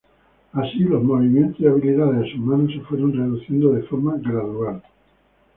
[0.53, 4.81] Así, los movimientos y habilidades de sus manos se fueron reduciendo de forma gradual.